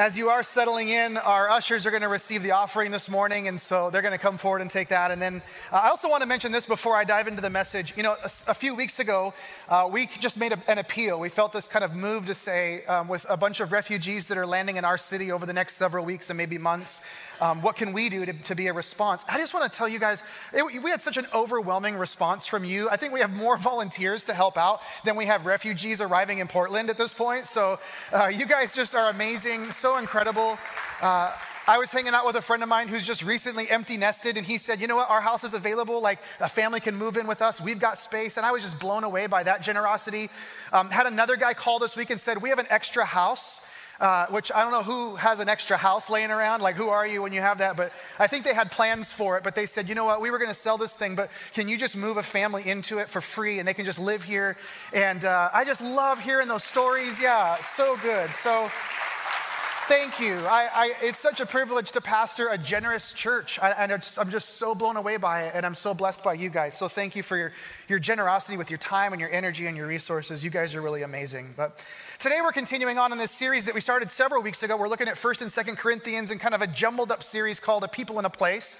[0.00, 3.48] as you are settling in, our ushers are going to receive the offering this morning,
[3.48, 5.10] and so they're going to come forward and take that.
[5.10, 7.92] And then uh, I also want to mention this before I dive into the message.
[7.98, 9.34] You know, a, a few weeks ago,
[9.68, 11.20] uh, we just made a, an appeal.
[11.20, 14.38] We felt this kind of move to say, um, with a bunch of refugees that
[14.38, 17.02] are landing in our city over the next several weeks and maybe months,
[17.42, 19.24] um, what can we do to, to, be a response?
[19.28, 20.24] I just want to tell you guys,
[20.54, 22.88] it, we had such an overwhelming response from you.
[22.88, 26.48] I think we have more volunteers to help out than we have refugees arriving in
[26.48, 27.46] Portland at this point.
[27.46, 27.78] So
[28.14, 29.70] uh, you guys just are amazing.
[29.70, 30.58] So incredible.
[31.00, 31.32] Uh,
[31.66, 34.44] I was hanging out with a friend of mine who's just recently empty nested, and
[34.44, 35.08] he said, You know what?
[35.08, 36.00] Our house is available.
[36.00, 37.60] Like a family can move in with us.
[37.60, 38.36] We've got space.
[38.36, 40.30] And I was just blown away by that generosity.
[40.72, 43.66] Um, had another guy call this week and said, We have an extra house.
[44.00, 46.62] Uh, which I don't know who has an extra house laying around.
[46.62, 47.76] Like, who are you when you have that?
[47.76, 49.44] But I think they had plans for it.
[49.44, 51.68] But they said, you know what, we were going to sell this thing, but can
[51.68, 54.56] you just move a family into it for free and they can just live here?
[54.94, 57.20] And uh, I just love hearing those stories.
[57.20, 58.30] Yeah, so good.
[58.30, 58.70] So
[59.90, 60.36] thank you.
[60.46, 63.58] I, I, it's such a privilege to pastor a generous church.
[63.60, 66.48] I, and I'm just so blown away by it, and I'm so blessed by you
[66.48, 66.78] guys.
[66.78, 67.52] So thank you for your,
[67.88, 70.44] your generosity with your time and your energy and your resources.
[70.44, 71.54] You guys are really amazing.
[71.56, 71.76] But
[72.20, 74.76] today we're continuing on in this series that we started several weeks ago.
[74.76, 77.82] We're looking at 1st and 2nd Corinthians in kind of a jumbled up series called
[77.82, 78.78] A People in a Place.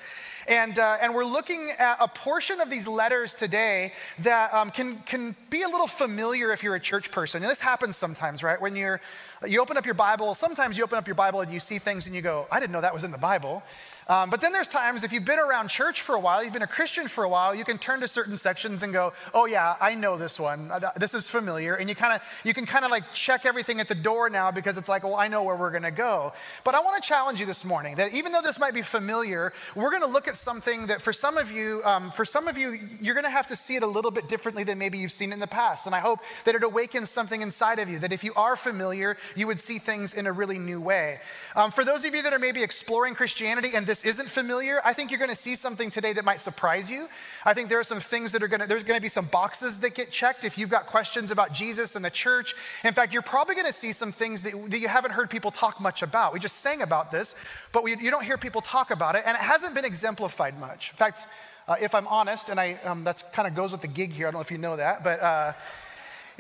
[0.49, 4.97] And, uh, and we're looking at a portion of these letters today that um, can,
[5.07, 7.43] can be a little familiar if you're a church person.
[7.43, 8.61] And this happens sometimes, right?
[8.61, 9.01] When you're,
[9.47, 12.07] you open up your Bible, sometimes you open up your Bible and you see things
[12.07, 13.63] and you go, I didn't know that was in the Bible.
[14.11, 16.63] Um, but then there's times if you've been around church for a while, you've been
[16.63, 19.77] a Christian for a while, you can turn to certain sections and go, "Oh yeah,
[19.81, 20.69] I know this one.
[20.73, 23.79] Uh, this is familiar." And you kind of you can kind of like check everything
[23.79, 26.33] at the door now because it's like, "Well, I know where we're going to go."
[26.65, 29.53] But I want to challenge you this morning that even though this might be familiar,
[29.77, 32.59] we're going to look at something that for some of you, um, for some of
[32.59, 35.13] you, you're going to have to see it a little bit differently than maybe you've
[35.13, 35.87] seen it in the past.
[35.87, 39.17] And I hope that it awakens something inside of you that if you are familiar,
[39.37, 41.21] you would see things in a really new way.
[41.55, 44.93] Um, for those of you that are maybe exploring Christianity and this isn't familiar, I
[44.93, 47.09] think you're going to see something today that might surprise you.
[47.45, 49.27] I think there are some things that are going to, there's going to be some
[49.27, 52.55] boxes that get checked if you've got questions about Jesus and the church.
[52.85, 55.51] In fact, you're probably going to see some things that, that you haven't heard people
[55.51, 56.33] talk much about.
[56.33, 57.35] We just sang about this,
[57.73, 60.91] but we, you don't hear people talk about it, and it hasn't been exemplified much.
[60.91, 61.27] In fact,
[61.69, 64.27] uh, if I'm honest, and I, um, that's kind of goes with the gig here,
[64.27, 65.53] I don't know if you know that, but uh,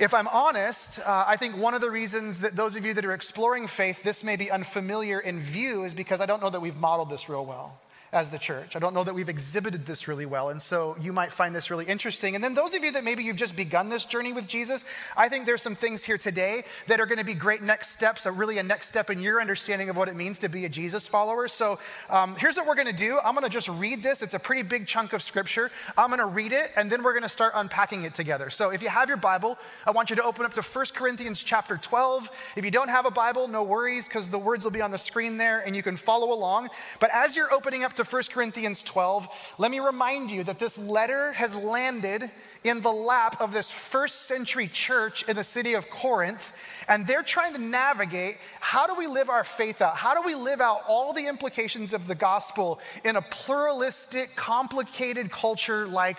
[0.00, 3.04] if I'm honest, uh, I think one of the reasons that those of you that
[3.04, 6.60] are exploring faith, this may be unfamiliar in view, is because I don't know that
[6.60, 7.78] we've modeled this real well
[8.12, 8.74] as the church.
[8.74, 11.70] I don't know that we've exhibited this really well, and so you might find this
[11.70, 12.34] really interesting.
[12.34, 14.84] And then those of you that maybe you've just begun this journey with Jesus,
[15.16, 18.26] I think there's some things here today that are going to be great next steps,
[18.26, 20.68] a really a next step in your understanding of what it means to be a
[20.68, 21.46] Jesus follower.
[21.46, 21.78] So
[22.08, 23.20] um, here's what we're going to do.
[23.22, 24.22] I'm going to just read this.
[24.22, 25.70] It's a pretty big chunk of scripture.
[25.96, 28.50] I'm going to read it, and then we're going to start unpacking it together.
[28.50, 29.56] So if you have your Bible,
[29.86, 32.28] I want you to open up to 1 Corinthians chapter 12.
[32.56, 34.98] If you don't have a Bible, no worries, because the words will be on the
[34.98, 36.70] screen there, and you can follow along.
[36.98, 39.28] But as you're opening up to 1 Corinthians 12,
[39.58, 42.30] let me remind you that this letter has landed
[42.64, 46.52] in the lap of this first century church in the city of Corinth,
[46.88, 49.96] and they're trying to navigate how do we live our faith out?
[49.96, 55.30] How do we live out all the implications of the gospel in a pluralistic, complicated
[55.30, 56.18] culture like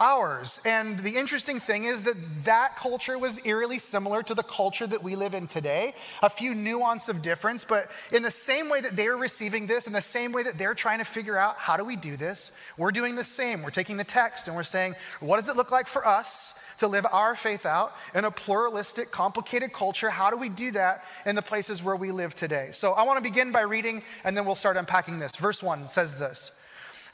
[0.00, 0.60] ours.
[0.64, 5.02] And the interesting thing is that that culture was eerily similar to the culture that
[5.02, 5.94] we live in today.
[6.22, 9.92] A few nuance of difference, but in the same way that they're receiving this, in
[9.92, 12.90] the same way that they're trying to figure out how do we do this, we're
[12.90, 13.62] doing the same.
[13.62, 16.58] We're taking the text and we're saying, what does it look like for us?
[16.78, 20.10] To live our faith out in a pluralistic, complicated culture.
[20.10, 22.70] How do we do that in the places where we live today?
[22.72, 25.36] So I want to begin by reading and then we'll start unpacking this.
[25.36, 26.50] Verse 1 says this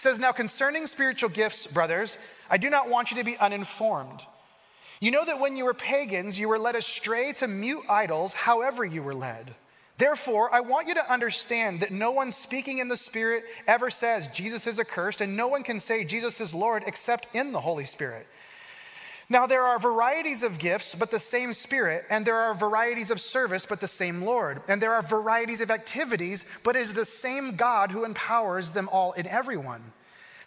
[0.00, 2.16] says, Now concerning spiritual gifts, brothers,
[2.50, 4.24] I do not want you to be uninformed.
[5.00, 8.84] You know that when you were pagans, you were led astray to mute idols, however
[8.84, 9.54] you were led.
[9.98, 14.28] Therefore, I want you to understand that no one speaking in the Spirit ever says
[14.28, 17.84] Jesus is accursed, and no one can say Jesus is Lord except in the Holy
[17.84, 18.26] Spirit.
[19.32, 23.20] Now, there are varieties of gifts, but the same Spirit, and there are varieties of
[23.20, 27.04] service, but the same Lord, and there are varieties of activities, but it is the
[27.04, 29.82] same God who empowers them all in everyone.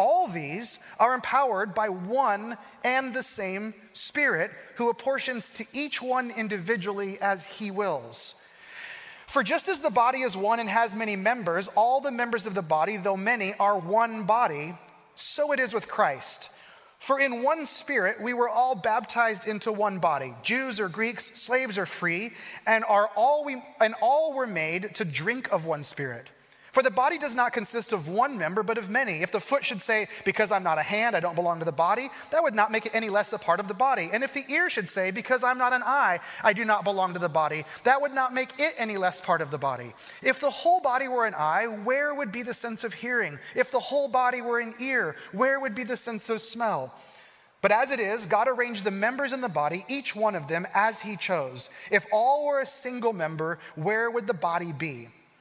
[0.00, 6.30] All these are empowered by one and the same Spirit who apportions to each one
[6.30, 8.42] individually as he wills.
[9.26, 12.54] For just as the body is one and has many members, all the members of
[12.54, 14.72] the body, though many, are one body,
[15.14, 16.48] so it is with Christ.
[16.98, 21.76] For in one spirit we were all baptized into one body, Jews or Greeks, slaves
[21.76, 22.30] or free,
[22.66, 26.28] and are all we and all were made to drink of one spirit.
[26.72, 29.22] For the body does not consist of one member, but of many.
[29.22, 31.72] If the foot should say, Because I'm not a hand, I don't belong to the
[31.72, 34.10] body, that would not make it any less a part of the body.
[34.12, 37.12] And if the ear should say, Because I'm not an eye, I do not belong
[37.14, 39.92] to the body, that would not make it any less part of the body.
[40.22, 43.38] If the whole body were an eye, where would be the sense of hearing?
[43.56, 46.94] If the whole body were an ear, where would be the sense of smell?
[47.62, 50.66] But as it is, God arranged the members in the body, each one of them,
[50.72, 51.68] as He chose.
[51.90, 55.08] If all were a single member, where would the body be?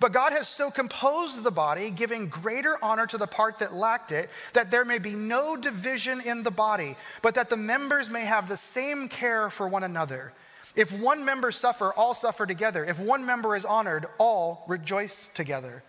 [0.00, 4.12] But God has so composed the body, giving greater honor to the part that lacked
[4.12, 8.24] it, that there may be no division in the body, but that the members may
[8.24, 10.32] have the same care for one another.
[10.76, 12.84] If one member suffer, all suffer together.
[12.84, 15.82] If one member is honored, all rejoice together.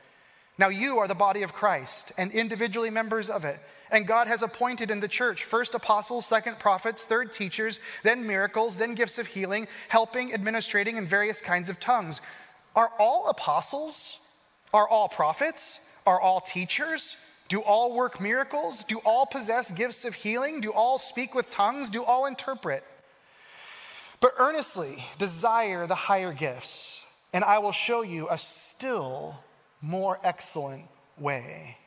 [0.58, 3.60] Now you are the body of Christ and individually members of it.
[3.92, 8.78] And God has appointed in the church first apostles, second prophets, third teachers, then miracles,
[8.78, 12.22] then gifts of healing, helping, administrating, and various kinds of tongues.
[12.76, 14.20] Are all apostles?
[14.74, 15.90] Are all prophets?
[16.06, 17.16] Are all teachers?
[17.48, 18.84] Do all work miracles?
[18.84, 20.62] Do all possess gifts of healing?
[20.62, 21.90] Do all speak with tongues?
[21.90, 22.84] Do all interpret?
[24.20, 29.36] But earnestly desire the higher gifts, and I will show you a still
[29.82, 30.86] more excellent
[31.18, 31.78] way.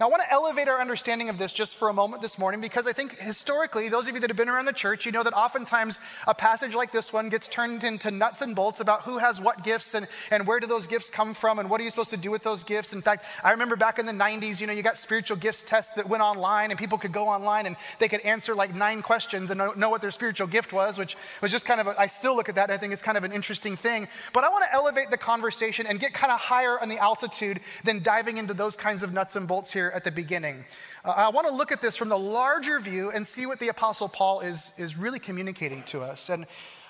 [0.00, 2.62] Now, I want to elevate our understanding of this just for a moment this morning
[2.62, 5.22] because I think historically, those of you that have been around the church, you know
[5.22, 9.18] that oftentimes a passage like this one gets turned into nuts and bolts about who
[9.18, 11.90] has what gifts and, and where do those gifts come from and what are you
[11.90, 12.94] supposed to do with those gifts.
[12.94, 15.92] In fact, I remember back in the 90s, you know, you got spiritual gifts tests
[15.96, 19.50] that went online and people could go online and they could answer like nine questions
[19.50, 22.34] and know, what their spiritual gift was, which was just kind of, a, I still
[22.34, 22.70] look at that.
[22.70, 24.08] I think it's kind of an interesting thing.
[24.32, 27.60] But I want to elevate the conversation and get kind of higher on the altitude
[27.84, 30.64] than diving into those kinds of nuts and bolts here at the beginning.
[31.04, 33.68] Uh, I want to look at this from the larger view and see what the
[33.68, 36.28] Apostle Paul is, is really communicating to us.
[36.28, 36.46] And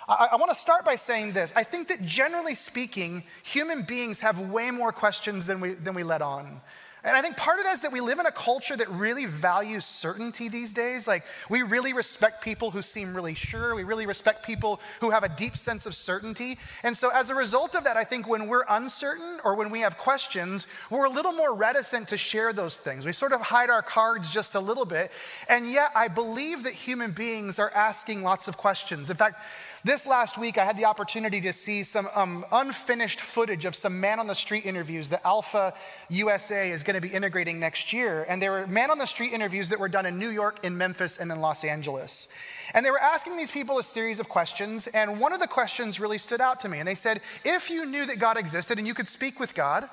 [0.08, 1.52] I, I want to start by saying this.
[1.55, 6.02] I think that generally speaking, human beings have way more questions than we, than we
[6.02, 6.61] let on.
[7.02, 9.25] And I think part of that is that we live in a culture that really
[9.25, 11.08] values certainty these days.
[11.08, 13.75] Like, we really respect people who seem really sure.
[13.75, 16.58] We really respect people who have a deep sense of certainty.
[16.82, 19.81] And so, as a result of that, I think when we're uncertain or when we
[19.81, 23.06] have questions, we're a little more reticent to share those things.
[23.06, 25.11] We sort of hide our cards just a little bit.
[25.49, 29.08] And yet, I believe that human beings are asking lots of questions.
[29.08, 29.41] In fact,
[29.82, 33.99] this last week, I had the opportunity to see some um, unfinished footage of some
[33.99, 35.73] man on the street interviews that Alpha
[36.11, 38.27] USA is going to be integrating next year.
[38.29, 40.77] And there were man on the street interviews that were done in New York, in
[40.77, 42.29] Memphis, and in Los Angeles.
[42.75, 44.87] And they were asking these people a series of questions.
[44.88, 46.79] And one of the questions really stood out to me.
[46.79, 49.88] And they said, If you knew that God existed and you could speak with God,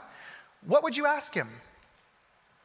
[0.65, 1.47] what would you ask him?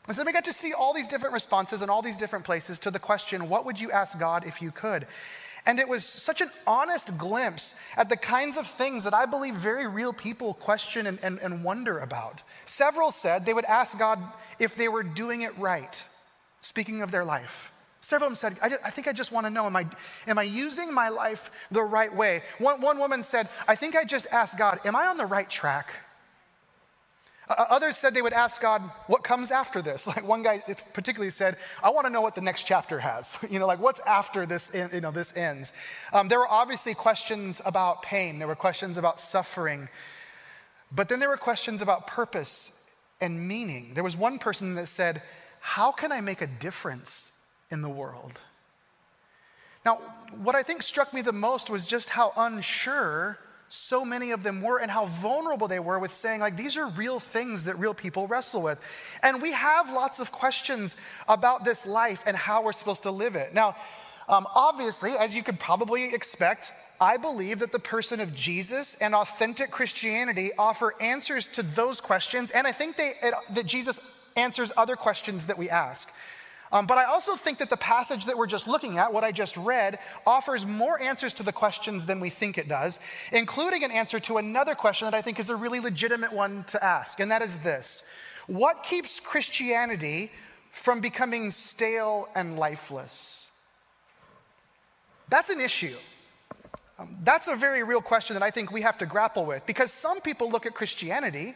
[0.09, 2.81] And so we got to see all these different responses in all these different places
[2.81, 5.07] to the question, What would you ask God if you could?
[5.65, 9.55] And it was such an honest glimpse at the kinds of things that I believe
[9.55, 12.43] very real people question and, and, and, wonder about.
[12.65, 14.19] Several said they would ask God
[14.59, 16.03] if they were doing it right,
[16.63, 17.73] speaking of their life.
[18.01, 19.87] Several of them said, I, just, I think I just want to know, am I,
[20.27, 22.43] am I using my life the right way?
[22.59, 25.49] One, one woman said, I think I just asked God, am I on the right
[25.49, 25.87] track?
[27.59, 30.07] Others said they would ask God, what comes after this?
[30.13, 33.39] Like one guy particularly said, I want to know what the next chapter has.
[33.51, 35.73] you know, like what's after this, you know, this ends.
[36.13, 38.39] Um, there were obviously questions about pain.
[38.39, 39.89] There were questions about suffering.
[40.95, 42.79] But then there were questions about purpose
[43.21, 43.95] and meaning.
[43.95, 45.23] There was one person that said,
[45.61, 47.41] how can I make a difference
[47.71, 48.39] in the world?
[49.85, 49.97] Now,
[50.43, 53.39] what I think struck me the most was just how unsure
[53.75, 56.89] so many of them were and how vulnerable they were with saying, like, these are
[56.89, 58.79] real things that real people wrestle with.
[59.23, 60.95] And we have lots of questions
[61.27, 63.55] about this life and how we're supposed to live it.
[63.55, 63.75] Now,
[64.29, 69.15] um, obviously, as you could probably expect, I believe that the person of Jesus and
[69.15, 73.99] authentic Christianity offer answers to those questions, and I think they, it, that Jesus
[74.37, 76.11] answers other questions that we ask.
[76.73, 79.31] Um, but I also think that the passage that we're just looking at, what I
[79.31, 82.99] just read, offers more answers to the questions than we think it does,
[83.31, 86.83] including an answer to another question that I think is a really legitimate one to
[86.83, 88.05] ask, and that is this
[88.47, 90.31] What keeps Christianity
[90.71, 93.47] from becoming stale and lifeless?
[95.29, 95.97] That's an issue.
[96.99, 99.91] Um, that's a very real question that I think we have to grapple with because
[99.93, 101.55] some people look at Christianity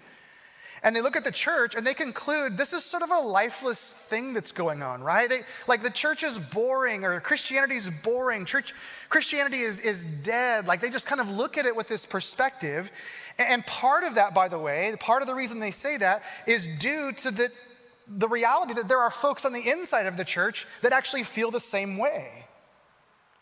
[0.83, 3.90] and they look at the church and they conclude this is sort of a lifeless
[3.90, 5.28] thing that's going on, right?
[5.28, 8.45] They, like the church is boring or Christianity is boring.
[8.45, 8.75] Church,
[9.09, 10.66] Christianity is, is dead.
[10.66, 12.90] Like they just kind of look at it with this perspective.
[13.38, 16.66] And part of that, by the way, part of the reason they say that is
[16.78, 17.52] due to the,
[18.09, 21.50] the reality that there are folks on the inside of the church that actually feel
[21.50, 22.45] the same way.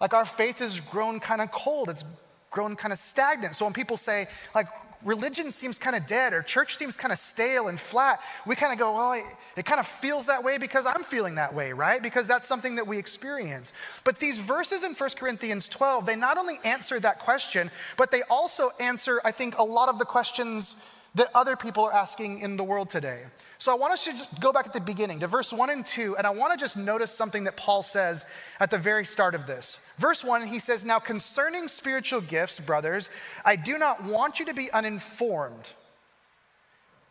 [0.01, 2.05] Like our faith has grown kind of cold, it's
[2.55, 3.57] grown kind of stagnant.
[3.57, 4.69] So when people say, like,
[5.03, 8.73] religion seems kind of dead or church seems kind of stale and flat, we kind
[8.73, 9.25] of go, well, it,
[9.57, 12.01] it kind of feels that way because I'm feeling that way, right?
[12.01, 13.73] Because that's something that we experience.
[14.05, 18.23] But these verses in 1 Corinthians 12, they not only answer that question, but they
[18.31, 20.77] also answer, I think, a lot of the questions
[21.15, 23.23] that other people are asking in the world today.
[23.59, 26.17] So I want us to go back at the beginning to verse 1 and 2,
[26.17, 28.25] and I want to just notice something that Paul says
[28.59, 29.79] at the very start of this.
[29.97, 33.09] Verse 1, he says, Now concerning spiritual gifts, brothers,
[33.45, 35.69] I do not want you to be uninformed.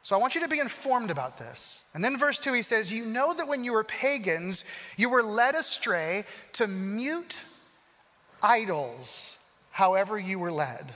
[0.03, 1.81] So I want you to be informed about this.
[1.93, 4.65] And then verse 2, he says, You know that when you were pagans,
[4.97, 7.41] you were led astray to mute
[8.41, 9.37] idols,
[9.71, 10.93] however you were led.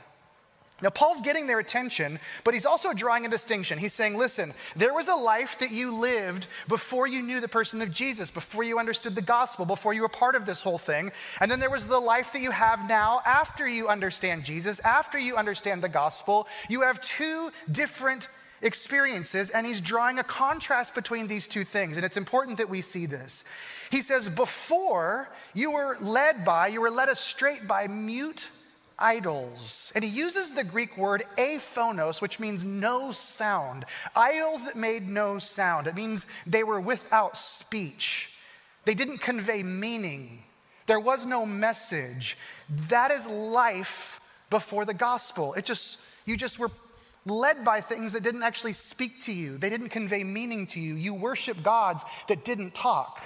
[0.79, 3.79] Now, Paul's getting their attention, but he's also drawing a distinction.
[3.79, 7.81] He's saying, listen, there was a life that you lived before you knew the person
[7.81, 11.11] of Jesus, before you understood the gospel, before you were part of this whole thing.
[11.41, 15.17] And then there was the life that you have now after you understand Jesus, after
[15.17, 16.47] you understand the gospel.
[16.69, 18.29] You have two different
[18.61, 21.97] experiences, and he's drawing a contrast between these two things.
[21.97, 23.43] And it's important that we see this.
[23.89, 28.49] He says, before you were led by, you were led astray by mute
[28.99, 29.91] idols.
[29.95, 33.85] And he uses the Greek word aphonos, which means no sound.
[34.15, 35.87] Idols that made no sound.
[35.87, 38.33] It means they were without speech,
[38.85, 40.43] they didn't convey meaning,
[40.85, 42.37] there was no message.
[42.87, 45.53] That is life before the gospel.
[45.53, 46.71] It just, you just were
[47.25, 50.95] led by things that didn't actually speak to you, they didn't convey meaning to you.
[50.95, 53.21] You worship gods that didn't talk.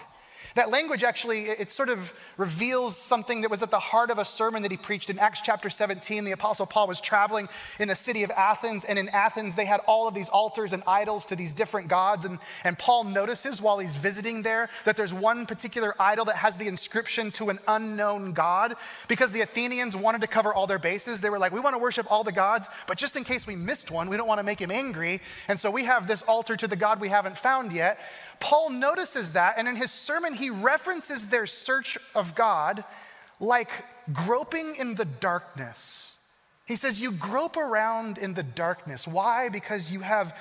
[0.55, 4.25] That language actually, it sort of reveals something that was at the heart of a
[4.25, 6.25] sermon that he preached in Acts chapter 17.
[6.25, 7.47] The Apostle Paul was traveling
[7.79, 10.83] in the city of Athens, and in Athens, they had all of these altars and
[10.85, 12.25] idols to these different gods.
[12.25, 16.57] And, and Paul notices while he's visiting there that there's one particular idol that has
[16.57, 18.75] the inscription to an unknown God
[19.07, 21.21] because the Athenians wanted to cover all their bases.
[21.21, 23.55] They were like, we want to worship all the gods, but just in case we
[23.55, 25.21] missed one, we don't want to make him angry.
[25.47, 27.99] And so we have this altar to the God we haven't found yet.
[28.41, 32.83] Paul notices that, and in his sermon, he references their search of God
[33.39, 33.69] like
[34.11, 36.17] groping in the darkness.
[36.65, 39.07] He says, You grope around in the darkness.
[39.07, 39.49] Why?
[39.49, 40.37] Because you have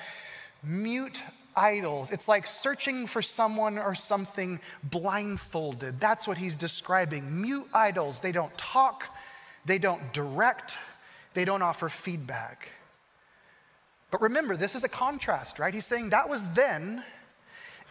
[0.63, 1.21] mute
[1.55, 2.11] idols.
[2.11, 5.99] It's like searching for someone or something blindfolded.
[5.99, 7.41] That's what he's describing.
[7.41, 8.19] Mute idols.
[8.19, 9.05] They don't talk,
[9.65, 10.77] they don't direct,
[11.33, 12.69] they don't offer feedback.
[14.09, 15.73] But remember, this is a contrast, right?
[15.73, 17.03] He's saying that was then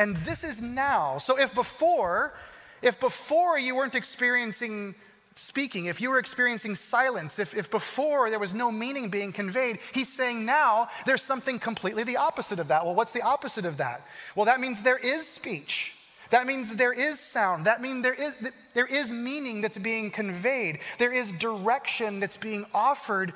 [0.01, 1.19] and this is now.
[1.19, 2.33] So if before,
[2.81, 4.95] if before you weren't experiencing
[5.35, 9.79] speaking, if you were experiencing silence, if, if before there was no meaning being conveyed,
[9.93, 12.85] he's saying now there's something completely the opposite of that.
[12.85, 14.07] Well, what's the opposite of that?
[14.35, 15.95] Well, that means there is speech.
[16.31, 17.67] That means there is sound.
[17.67, 18.35] That means there is,
[18.73, 20.81] there is meaning that's being conveyed.
[20.99, 23.35] There is direction that's being offered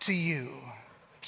[0.00, 0.50] to you.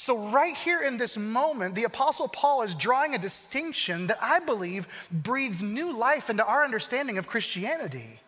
[0.03, 4.39] So, right here in this moment, the Apostle Paul is drawing a distinction that I
[4.39, 8.19] believe breathes new life into our understanding of Christianity.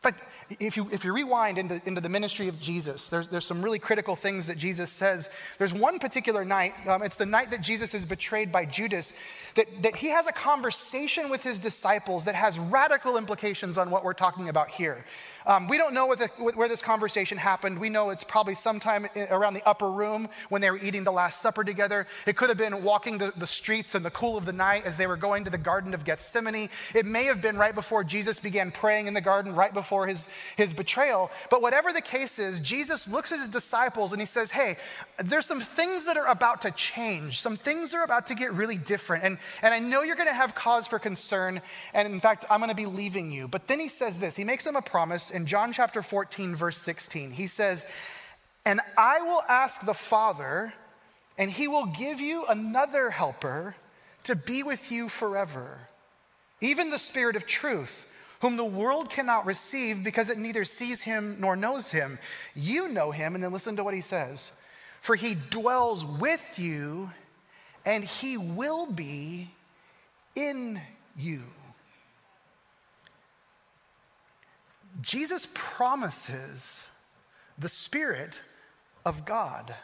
[0.00, 0.22] Fact,
[0.58, 3.78] if you, if you rewind into, into the ministry of Jesus, there's, there's some really
[3.78, 5.28] critical things that Jesus says.
[5.58, 9.12] There's one particular night, um, it's the night that Jesus is betrayed by Judas,
[9.54, 14.04] that, that he has a conversation with his disciples that has radical implications on what
[14.04, 15.04] we're talking about here.
[15.46, 17.78] Um, we don't know the, where this conversation happened.
[17.78, 21.40] We know it's probably sometime around the upper room when they were eating the Last
[21.40, 22.06] Supper together.
[22.26, 24.96] It could have been walking the, the streets in the cool of the night as
[24.96, 26.68] they were going to the Garden of Gethsemane.
[26.94, 30.28] It may have been right before Jesus began praying in the garden, right before his,
[30.56, 31.30] his betrayal.
[31.50, 34.76] But whatever the case is, Jesus looks at his disciples and he says, Hey,
[35.18, 37.40] there's some things that are about to change.
[37.40, 39.24] Some things are about to get really different.
[39.24, 41.60] And, and I know you're going to have cause for concern.
[41.94, 43.48] And in fact, I'm going to be leaving you.
[43.48, 46.78] But then he says this he makes them a promise in John chapter 14, verse
[46.78, 47.32] 16.
[47.32, 47.84] He says,
[48.64, 50.72] And I will ask the Father,
[51.38, 53.76] and he will give you another helper
[54.24, 55.78] to be with you forever,
[56.60, 58.06] even the Spirit of truth,
[58.40, 62.18] whom the world cannot receive because it neither sees him nor knows him.
[62.54, 64.52] You know him, and then listen to what he says
[65.00, 67.10] For he dwells with you,
[67.84, 69.50] and he will be
[70.34, 70.80] in
[71.16, 71.42] you.
[75.00, 76.86] Jesus promises
[77.58, 78.40] the Spirit
[79.04, 79.74] of God.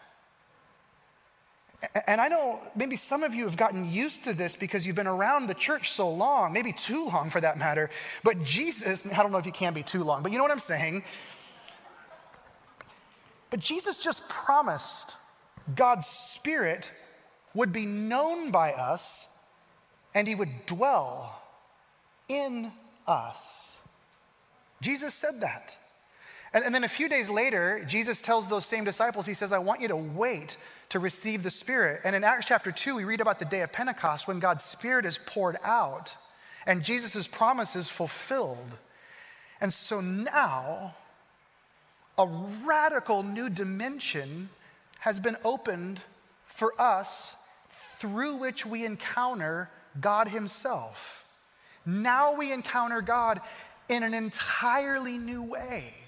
[2.07, 5.07] And I know maybe some of you have gotten used to this because you've been
[5.07, 7.91] around the church so long, maybe too long for that matter.
[8.25, 10.53] But Jesus, I don't know if you can be too long, but you know what
[10.53, 11.05] I'm saying?
[13.51, 15.17] But Jesus just promised
[15.75, 16.91] God's Spirit
[17.55, 19.39] would be known by us
[20.15, 21.43] and he would dwell
[22.29, 22.73] in
[23.07, 23.79] us.
[24.81, 25.77] Jesus said that.
[26.57, 29.59] And, and, then a few days later, Jesus tells those same disciples, He says, I
[29.59, 30.57] want you to wait
[30.89, 32.01] to receive the Spirit.
[32.03, 35.05] And in Acts chapter 2, we read about the day of Pentecost when God's Spirit
[35.05, 36.17] is poured out
[36.67, 38.79] and Jesus' promise is fulfilled.
[39.61, 40.95] And so now,
[42.17, 42.27] a
[42.65, 44.49] radical new dimension
[45.01, 46.01] has been opened
[46.47, 47.37] for us
[47.69, 49.69] through which we encounter
[50.01, 51.27] God Himself.
[51.85, 53.43] Now we encounter God
[53.91, 56.06] in an entirely new way.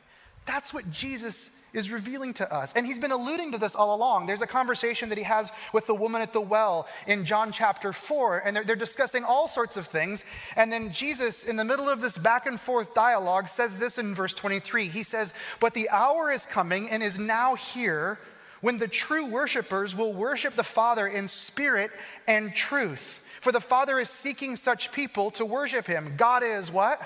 [0.49, 2.73] That's what Jesus is revealing to us.
[2.73, 4.27] And he's been alluding to this all along.
[4.27, 7.93] There's a conversation that he has with the woman at the well in John chapter
[7.93, 10.25] 4, and they're, they're, discussing all sorts of things.
[10.57, 14.15] And then Jesus, in the middle of this back and forth dialogue, says this in
[14.15, 14.89] verse 23.
[14.89, 18.19] He says, But the hour is coming and is now here
[18.63, 21.91] when the true worshipers will worship the Father in spirit
[22.27, 23.23] and truth.
[23.43, 26.15] For the Father is seeking such people to worship him.
[26.17, 27.01] God is what?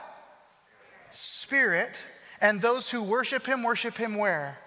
[1.11, 2.05] Spirit.
[2.43, 4.59] And those who worship him, worship him where?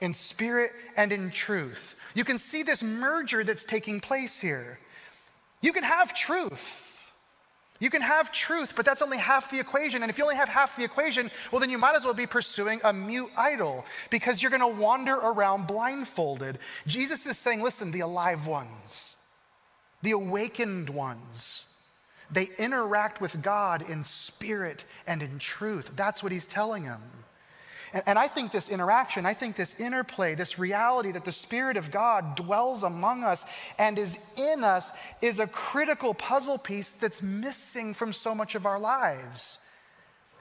[0.00, 1.96] In spirit and in truth.
[2.14, 4.78] You can see this merger that's taking place here.
[5.60, 7.10] You can have truth.
[7.80, 10.02] You can have truth, but that's only half the equation.
[10.02, 12.26] And if you only have half the equation, well, then you might as well be
[12.26, 16.58] pursuing a mute idol because you're going to wander around blindfolded.
[16.86, 19.16] Jesus is saying, listen, the alive ones,
[20.02, 21.67] the awakened ones,
[22.30, 25.92] they interact with God in spirit and in truth.
[25.96, 27.02] That's what he's telling them.
[27.92, 31.78] And, and, I think this interaction, I think this interplay, this reality that the Spirit
[31.78, 33.46] of God dwells among us
[33.78, 38.66] and is in us is a critical puzzle piece that's missing from so much of
[38.66, 39.58] our lives.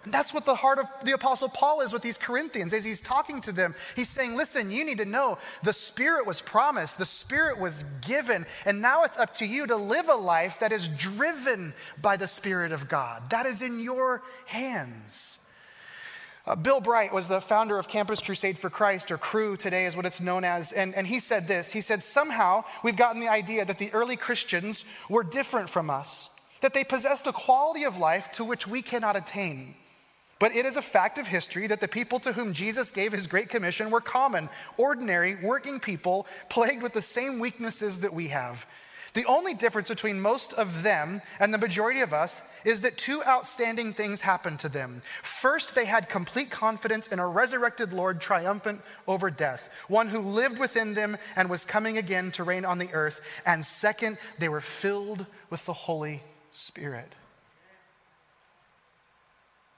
[0.08, 2.74] And that's what the heart of the Apostle Paul is with these Corinthians.
[2.74, 6.40] As he's talking to them, he's saying, Listen, you need to know the Spirit was
[6.40, 10.62] promised, the Spirit was given, and now it's up to you to live a life
[10.62, 13.32] that is driven by the Spirit of God.
[13.32, 15.46] That is in your hands.
[16.46, 19.98] Uh, Bill Bright was the founder of Campus Crusade for Christ, or Cru today is
[19.98, 20.72] what it's known as.
[20.72, 24.16] And, and he said this He said, Somehow we've gotten the idea that the early
[24.16, 26.30] Christians were different from us,
[26.62, 29.76] that they possessed a quality of life to which we cannot attain.
[30.40, 33.28] But it is a fact of history that the people to whom Jesus gave his
[33.28, 38.66] Great Commission were common, ordinary, working people plagued with the same weaknesses that we have.
[39.14, 43.24] The only difference between most of them and the majority of us is that two
[43.24, 45.02] outstanding things happened to them.
[45.24, 50.60] First, they had complete confidence in a resurrected Lord triumphant over death, one who lived
[50.60, 53.22] within them and was coming again to reign on the earth.
[53.44, 56.22] And second, they were filled with the Holy
[56.52, 57.12] Spirit.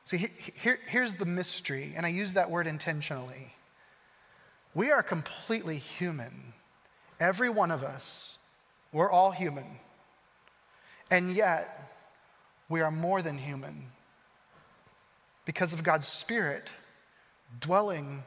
[0.09, 3.53] See, here, here's the mystery, and I use that word intentionally.
[4.73, 6.53] We are completely human.
[7.19, 8.39] Every one of us,
[8.91, 9.67] we're all human.
[11.11, 11.91] And yet,
[12.69, 13.91] we are more than human
[15.45, 16.73] because of God's Spirit
[17.59, 18.23] dwelling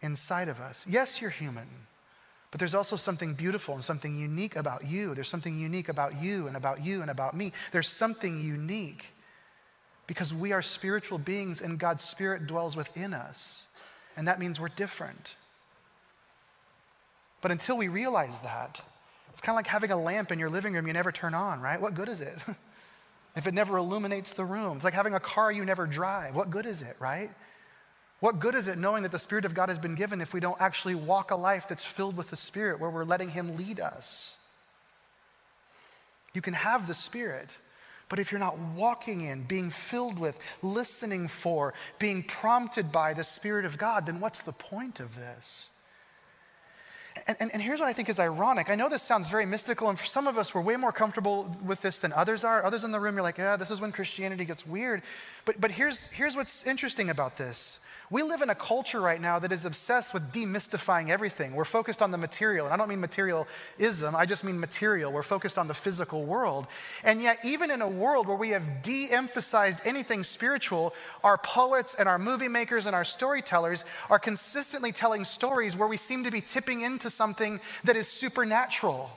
[0.00, 0.86] inside of us.
[0.88, 1.66] Yes, you're human,
[2.52, 5.12] but there's also something beautiful and something unique about you.
[5.16, 7.50] There's something unique about you and about you and about me.
[7.72, 9.06] There's something unique
[10.06, 13.68] because we are spiritual beings and God's Spirit dwells within us.
[14.16, 15.36] And that means we're different.
[17.40, 18.80] But until we realize that,
[19.30, 21.60] it's kind of like having a lamp in your living room you never turn on,
[21.60, 21.80] right?
[21.80, 22.38] What good is it?
[23.36, 24.76] if it never illuminates the room.
[24.76, 26.36] It's like having a car you never drive.
[26.36, 27.30] What good is it, right?
[28.20, 30.40] What good is it knowing that the Spirit of God has been given if we
[30.40, 33.80] don't actually walk a life that's filled with the Spirit, where we're letting Him lead
[33.80, 34.38] us?
[36.32, 37.58] You can have the Spirit,
[38.08, 43.24] but if you're not walking in, being filled with, listening for, being prompted by the
[43.24, 45.70] Spirit of God, then what's the point of this?
[47.26, 48.68] And, and, and, here's what I think is ironic.
[48.68, 51.54] I know this sounds very mystical, and for some of us, we're way more comfortable
[51.64, 52.64] with this than others are.
[52.64, 55.00] Others in the room, you're like, yeah, this is when Christianity gets weird.
[55.44, 57.78] But, but here's, here's what's interesting about this
[58.10, 61.54] we live in a culture right now that is obsessed with demystifying everything.
[61.54, 62.66] We're focused on the material.
[62.66, 65.10] And I don't mean materialism, I just mean material.
[65.10, 66.66] We're focused on the physical world.
[67.02, 71.94] And yet, even in a world where we have de emphasized anything spiritual, our poets
[71.94, 76.30] and our movie makers and our storytellers are consistently telling stories where we seem to
[76.30, 79.10] be tipping into something that is supernatural.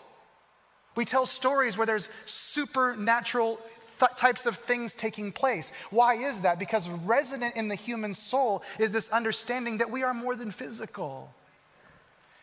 [0.95, 3.59] We tell stories where there's supernatural
[3.99, 5.71] th- types of things taking place.
[5.91, 6.59] Why is that?
[6.59, 11.33] Because resident in the human soul is this understanding that we are more than physical.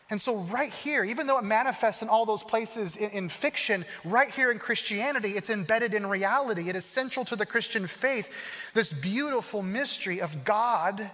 [0.09, 3.85] And so, right here, even though it manifests in all those places in, in, fiction,
[4.03, 6.69] right here in Christianity, it's embedded in reality.
[6.69, 8.31] It is central to the Christian faith,
[8.75, 11.09] this beautiful mystery of God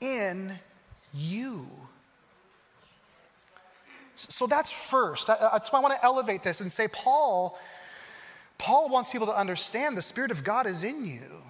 [0.00, 0.58] in
[1.14, 1.66] you.
[4.18, 5.30] So, that's first.
[5.30, 7.58] Uh, that's why I want to elevate this and say, Paul,
[8.58, 11.42] Paul wants people to understand the Spirit of God is in you.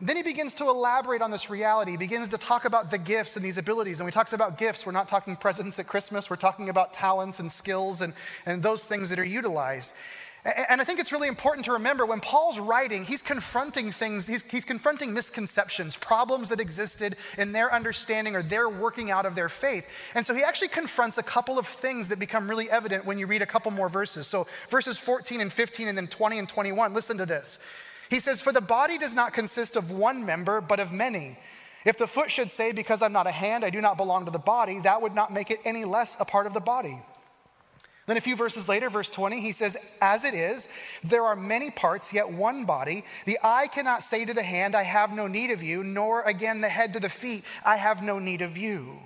[0.00, 1.92] Then he begins to elaborate on this reality.
[1.92, 4.00] He begins to talk about the gifts and these abilities.
[4.00, 6.92] And when he talks about gifts, we're not talking presents at Christmas, we're talking about
[6.92, 8.12] talents and skills and,
[8.44, 9.92] and those things that are utilized.
[10.44, 14.42] And I think it's really important to remember when Paul's writing, he's confronting things, he's,
[14.42, 19.48] he's, confronting misconceptions, problems that existed in their understanding or their working out of their
[19.48, 19.86] faith.
[20.16, 23.28] And so he actually confronts a couple of things that become really evident when you
[23.28, 24.26] read a couple more verses.
[24.26, 27.60] So verses 14 and 15, and then 20 and 21, listen to this.
[28.10, 31.38] He says, For the body does not consist of one member, but of many.
[31.84, 34.32] If the foot should say, Because I'm not a hand, I do not belong to
[34.32, 37.00] the body, that would not make it any less a part of the body.
[38.06, 40.66] Then a few verses later, verse 20, he says, As it is,
[41.04, 43.04] there are many parts, yet one body.
[43.26, 46.60] The eye cannot say to the hand, I have no need of you, nor again
[46.60, 48.98] the head to the feet, I have no need of you.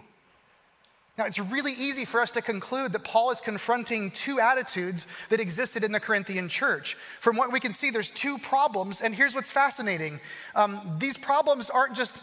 [1.18, 5.40] Now, it's really easy for us to conclude that Paul is confronting two attitudes that
[5.40, 6.94] existed in the Corinthian church.
[7.20, 10.20] From what we can see, there's two problems, and here's what's fascinating
[10.54, 12.18] um, these problems aren't just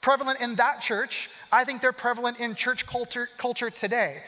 [0.00, 4.22] prevalent in that church, I think they're prevalent in church culture, culture today.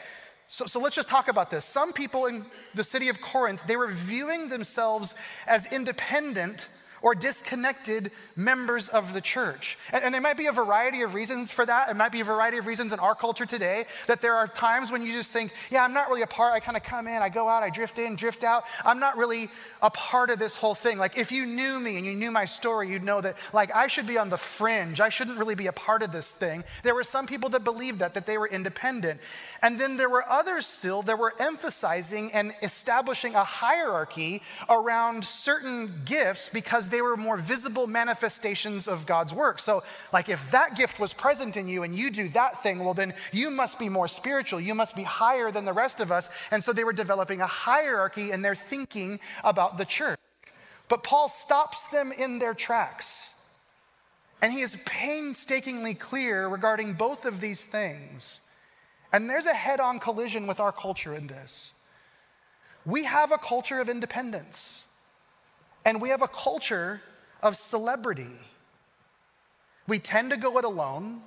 [0.53, 1.63] So, so let's just talk about this.
[1.63, 5.15] Some people in the city of Corinth, they were viewing themselves
[5.47, 6.67] as independent
[7.01, 9.77] or disconnected members of the church.
[9.91, 11.89] And, and, there might be a variety of reasons for that.
[11.89, 14.91] It might be a variety of reasons in our culture today that there are times
[14.91, 16.53] when you just think, yeah, I'm not really a part.
[16.53, 18.63] I kind of come in, I go out, I drift in, drift out.
[18.85, 19.49] I'm not really
[19.81, 20.97] a part of this whole thing.
[20.97, 23.87] Like if you knew me and you knew my story, you'd know that like I
[23.87, 25.01] should be on the fringe.
[25.01, 26.63] I shouldn't really be a part of this thing.
[26.83, 29.19] There were some people that believed that, that they were independent.
[29.61, 36.01] And then there were others still that were emphasizing and establishing a hierarchy around certain
[36.05, 39.59] gifts because they were more visible manifestations of God's work.
[39.59, 42.93] So, like, if that gift was present in you and you do that thing, well,
[42.93, 44.59] then you must be more spiritual.
[44.59, 46.29] You must be higher than the rest of us.
[46.51, 50.19] And so they were developing a hierarchy in their thinking about the church.
[50.87, 53.33] But Paul stops them in their tracks.
[54.41, 58.41] And he is painstakingly clear regarding both of these things.
[59.13, 61.73] And there's a head on collision with our culture in this.
[62.85, 64.85] We have a culture of independence.
[65.85, 67.01] And we have a culture
[67.41, 68.39] of celebrity.
[69.87, 71.21] We tend to go it alone.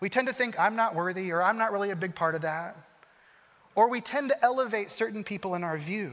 [0.00, 2.42] We tend to think, I'm not worthy, or I'm not really a big part of
[2.42, 2.76] that.
[3.74, 6.12] Or we tend to elevate certain people in our view.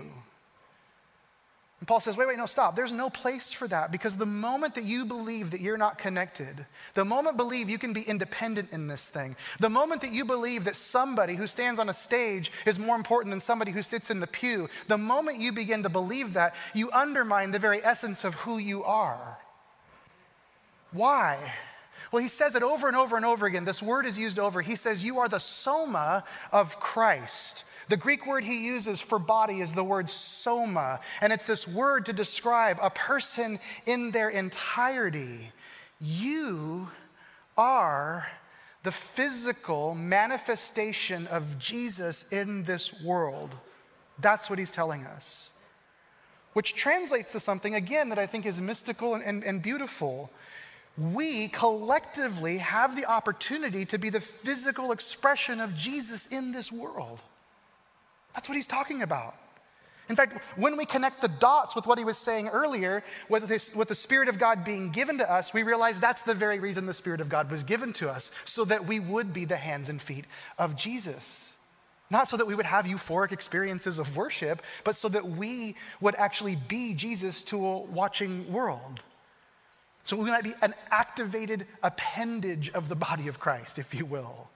[1.85, 2.75] And Paul says, wait, wait, no, stop.
[2.75, 6.65] There's no place for that because the moment that you believe that you're not connected,
[6.95, 10.63] the moment believe you can be independent in this thing, the moment that you believe
[10.63, 14.19] that somebody who stands on a stage is more important than somebody who sits in
[14.19, 18.33] the pew, the moment you begin to believe that, you undermine the very essence of
[18.33, 19.37] who you are.
[20.91, 21.53] Why?
[22.11, 23.65] Well, he says it over and over and over again.
[23.65, 24.63] This word is used over.
[24.63, 27.63] He says, You are the soma of Christ.
[27.87, 32.07] The Greek word he uses for body is the word soma, and it's this word
[32.07, 35.51] to describe a person in their entirety.
[35.99, 36.89] You
[37.57, 38.27] are
[38.83, 43.51] the physical manifestation of Jesus in this world.
[44.19, 45.51] That's what he's telling us.
[46.53, 50.31] Which translates to something, again, that I think is mystical and, and, and beautiful.
[50.97, 57.21] We collectively have the opportunity to be the physical expression of Jesus in this world.
[58.35, 59.35] That's what he's talking about.
[60.07, 63.73] In fact, when we connect the dots with what he was saying earlier, with, this,
[63.73, 66.85] with the Spirit of God being given to us, we realize that's the very reason
[66.85, 69.89] the Spirit of God was given to us, so that we would be the hands
[69.89, 70.25] and feet
[70.59, 71.53] of Jesus.
[72.11, 76.13] Not so that we would have euphoric experiences of worship, but so that we would
[76.15, 78.99] actually be Jesus to a watching world.
[80.03, 84.49] So we might be an activated appendage of the body of Christ, if you will.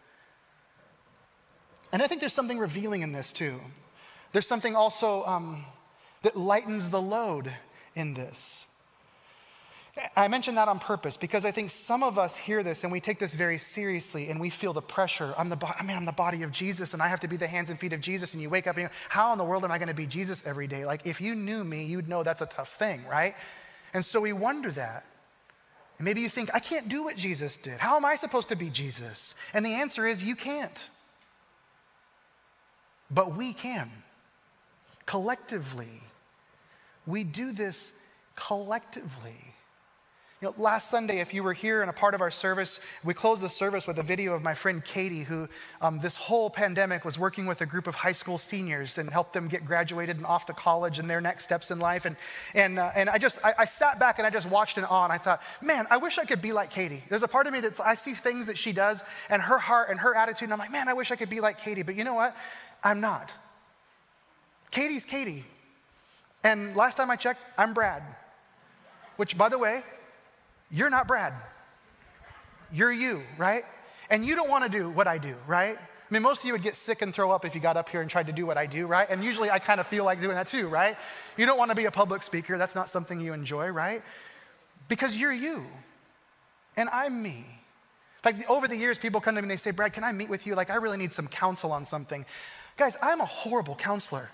[1.92, 3.60] And I think there's something revealing in this too.
[4.32, 5.66] There's something also um,
[6.22, 7.52] that lightens the load
[7.96, 8.68] in this.
[10.16, 13.02] I mention that on purpose because I think some of us hear this and we
[13.02, 15.34] take this very seriously and we feel the pressure.
[15.38, 17.38] I'm the, bo- I mean, I'm the body of Jesus and I have to be
[17.38, 18.34] the hands and feet of Jesus.
[18.34, 20.46] And you wake up and how in the world am I going to be Jesus
[20.46, 20.86] every day?
[20.86, 23.36] Like, if you knew me, you'd know that's a tough thing, right?
[23.94, 25.06] And so we wonder that.
[25.98, 27.80] And maybe you think, I can't do what Jesus did.
[27.80, 29.36] How am I supposed to be Jesus?
[29.54, 30.88] And the answer is, you can't.
[33.12, 33.90] But we can.
[35.06, 36.04] collectively.
[37.08, 38.04] We do this
[38.36, 39.56] collectively.
[40.42, 43.14] You know, last Sunday, if you were here and a part of our service, we
[43.14, 45.50] closed the service with a video of my friend Katie, who
[45.82, 49.34] um, this whole pandemic was working with a group of high school seniors and helped
[49.34, 52.06] them get graduated and off to college and their next steps in life.
[52.06, 52.16] And,
[52.56, 55.04] and, uh, and I just, I, I, sat back and I just watched in awe
[55.04, 57.04] and I thought, man, I wish I could be like Katie.
[57.10, 59.90] There's a part of me that I see things that she does and her heart
[59.90, 61.84] and her attitude, and I'm like, man, I wish I could be like Katie.
[61.84, 62.34] But you know what?
[62.82, 63.34] I'm not.
[64.72, 65.44] Katie's Katie.
[66.46, 68.04] And last time I checked, I'm Brad.
[69.18, 69.84] Which, by the way,
[70.72, 71.34] you're not Brad.
[72.72, 73.64] You're you, right?
[74.10, 75.78] And you don't want to do what I do, right?
[75.78, 77.90] I mean, most of you would get sick and throw up if you got up
[77.90, 79.08] here and tried to do what I do, right?
[79.10, 80.98] And usually I kind of feel like doing that too, right?
[81.38, 82.58] You don't want to be a public speaker.
[82.58, 84.02] That's not something you enjoy, right?
[84.88, 85.64] Because you're you
[86.76, 87.46] and I'm me.
[88.26, 90.30] Like over the years, people come to me and they say, Brad, can I meet
[90.30, 90.56] with you?
[90.56, 92.26] Like, I really need some counsel on something.
[92.78, 94.30] Guys, I'm a horrible counselor.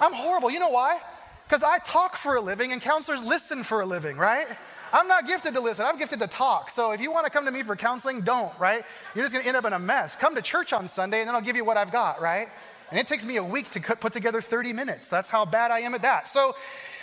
[0.00, 0.50] I'm horrible.
[0.50, 0.98] You know why?
[1.44, 4.46] Because I talk for a living and counselors listen for a living, right?
[4.94, 6.70] I'm not gifted to listen, I'm gifted to talk.
[6.70, 8.84] So if you want to come to me for counseling, don't, right?
[9.12, 10.14] You're just going to end up in a mess.
[10.14, 12.48] Come to church on Sunday and then I'll give you what I've got, right?
[12.92, 15.08] And it takes me a week to put together 30 minutes.
[15.08, 16.28] That's how bad I am at that.
[16.28, 16.54] So,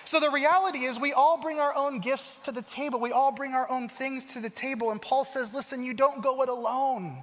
[0.06, 2.98] so the reality is, we all bring our own gifts to the table.
[3.02, 4.92] We all bring our own things to the table.
[4.92, 7.18] And Paul says, listen, you don't go it alone.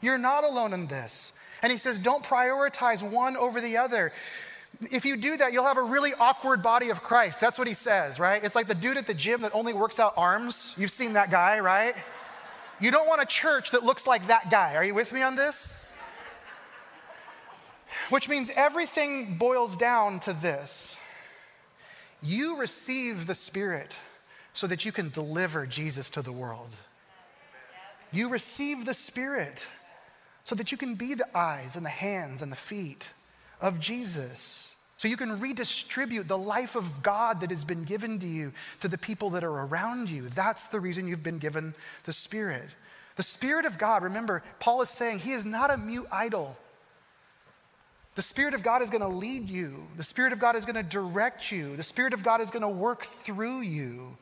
[0.00, 1.34] You're not alone in this.
[1.62, 4.10] And he says, don't prioritize one over the other.
[4.90, 7.40] If you do that, you'll have a really awkward body of Christ.
[7.40, 8.42] That's what he says, right?
[8.42, 10.74] It's like the dude at the gym that only works out arms.
[10.78, 11.94] You've seen that guy, right?
[12.80, 14.74] You don't want a church that looks like that guy.
[14.74, 15.84] Are you with me on this?
[18.10, 20.96] Which means everything boils down to this
[22.22, 23.96] you receive the Spirit
[24.54, 26.70] so that you can deliver Jesus to the world.
[28.12, 29.66] You receive the Spirit
[30.42, 33.10] so that you can be the eyes and the hands and the feet
[33.60, 34.76] of Jesus.
[34.98, 38.88] So you can redistribute the life of God that has been given to you to
[38.88, 40.28] the people that are around you.
[40.28, 42.70] That's the reason you've been given the Spirit.
[43.16, 46.56] The Spirit of God, remember, Paul is saying he is not a mute idol.
[48.14, 49.74] The Spirit of God is going to lead you.
[49.96, 51.76] The Spirit of God is going to direct you.
[51.76, 54.16] The Spirit of God is going to work through you.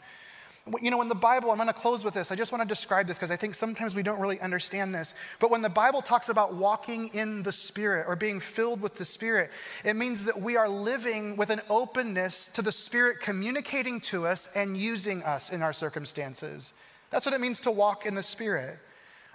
[0.81, 2.31] You know, in the Bible, I'm going to close with this.
[2.31, 5.13] I just want to describe this because I think sometimes we don't really understand this.
[5.41, 9.05] But when the Bible talks about walking in the Spirit or being filled with the
[9.05, 9.51] Spirit,
[9.85, 14.49] it means that we are living with an openness to the Spirit communicating to us
[14.55, 16.73] and using us in our circumstances.
[17.11, 18.79] That's what it means to walk in the Spirit.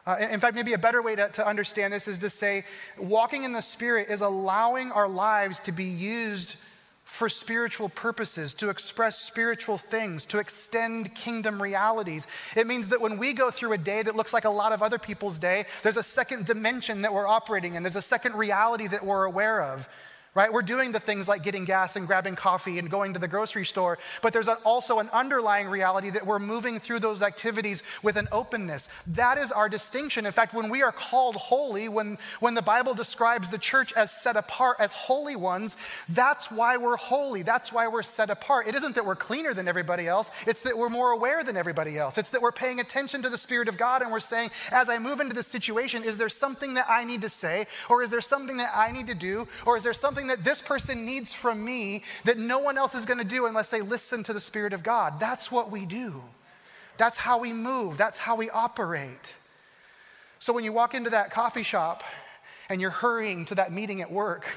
[0.05, 2.63] Uh, in fact, maybe a better way to, to understand this is to say
[2.97, 6.55] walking in the Spirit is allowing our lives to be used
[7.07, 12.27] for spiritual purposes, to express spiritual things, to extend kingdom realities.
[12.55, 14.83] It means that when we go through a day that looks like a lot of
[14.83, 18.87] other people's day, there's a second dimension that we're operating in, there's a second reality
[18.87, 19.87] that we're aware of
[20.37, 20.53] right?
[20.53, 23.65] We're doing the things like getting gas and grabbing coffee and going to the grocery
[23.65, 28.27] store, but there's also an underlying reality that we're moving through those activities with an
[28.31, 28.87] openness.
[29.07, 30.27] That is our distinction.
[30.27, 34.11] In fact, when we are called holy, when, when the Bible describes the church as
[34.11, 35.75] set apart, as holy ones,
[36.07, 37.41] that's why we're holy.
[37.41, 38.67] That's why we're set apart.
[38.67, 41.97] It isn't that we're cleaner than everybody else, it's that we're more aware than everybody
[41.97, 42.19] else.
[42.19, 44.99] It's that we're paying attention to the Spirit of God and we're saying, as I
[44.99, 48.21] move into this situation, is there something that I need to say, or is there
[48.21, 51.33] something that I need to do, or is there something something that this person needs
[51.33, 54.39] from me that no one else is going to do unless they listen to the
[54.39, 55.19] Spirit of God.
[55.19, 56.23] That's what we do.
[56.97, 57.97] That's how we move.
[57.97, 59.35] That's how we operate.
[60.39, 62.03] So when you walk into that coffee shop
[62.69, 64.47] and you're hurrying to that meeting at work,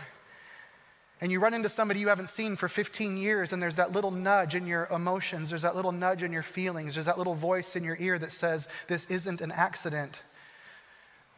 [1.23, 4.11] and you run into somebody you haven't seen for 15 years, and there's that little
[4.11, 7.77] nudge in your emotions, there's that little nudge in your feelings, there's that little voice
[7.77, 10.23] in your ear that says, This isn't an accident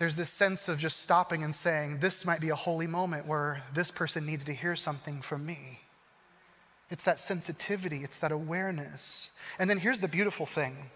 [0.02, 3.62] there's this sense of just stopping and saying, This might be a holy moment where
[3.72, 5.78] this person needs to hear something from me.
[6.90, 9.30] It's that sensitivity, it's that awareness.
[9.60, 10.90] And then here's the beautiful thing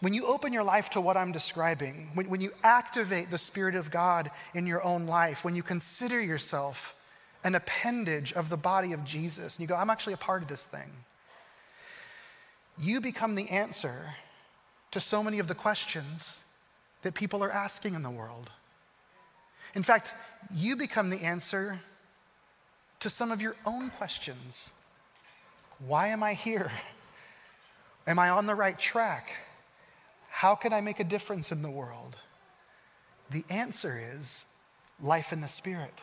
[0.00, 3.76] when you open your life to what I'm describing, when, when you activate the Spirit
[3.76, 6.96] of God in your own life, when you consider yourself
[7.44, 10.48] an appendage of the body of Jesus, and you go, I'm actually a part of
[10.48, 10.90] this thing,
[12.76, 14.16] you become the answer
[14.90, 16.40] to so many of the questions
[17.06, 18.50] that people are asking in the world.
[19.76, 20.12] In fact,
[20.52, 21.78] you become the answer
[22.98, 24.72] to some of your own questions.
[25.78, 26.72] Why am I here?
[28.08, 29.28] Am I on the right track?
[30.30, 32.16] How can I make a difference in the world?
[33.30, 34.44] The answer is
[35.00, 36.00] life in the Spirit.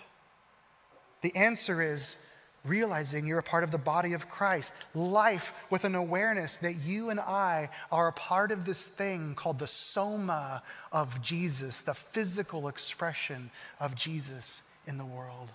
[1.20, 2.16] The answer is
[2.66, 7.10] realizing you're a part of the body of Christ, life with an awareness that you
[7.10, 12.68] and I are a part of this thing called the soma of Jesus, the physical
[12.68, 15.50] expression of Jesus in the world.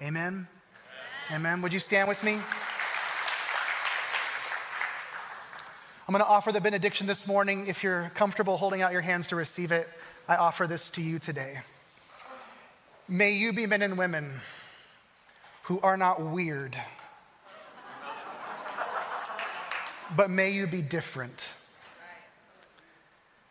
[0.00, 0.46] Amen?
[1.32, 1.62] Amen.
[1.62, 2.38] Would you stand with me?
[6.08, 7.66] I'm going to offer the benediction this morning.
[7.66, 9.88] If you're comfortable holding out your hands to receive it,
[10.28, 11.58] I offer this to you today.
[13.08, 14.40] May you be men and women
[15.66, 16.76] who are not weird,
[20.14, 21.48] but may you be different.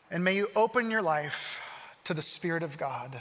[0.09, 1.61] And may you open your life
[2.05, 3.19] to the Spirit of God,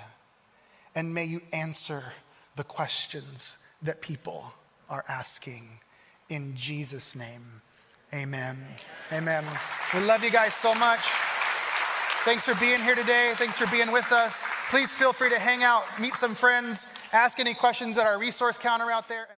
[0.94, 2.04] and may you answer
[2.54, 4.52] the questions that people
[4.88, 5.68] are asking.
[6.28, 7.62] In Jesus' name,
[8.12, 8.56] amen.
[9.12, 9.44] Amen.
[9.92, 11.00] We love you guys so much.
[12.24, 13.34] Thanks for being here today.
[13.36, 14.42] Thanks for being with us.
[14.70, 18.56] Please feel free to hang out, meet some friends, ask any questions at our resource
[18.56, 19.26] counter out there.